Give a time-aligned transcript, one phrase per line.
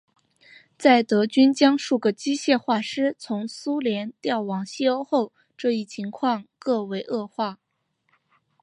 [0.79, 7.59] 在德军将数个机械化师从苏联调往西欧后这一情况更为恶化。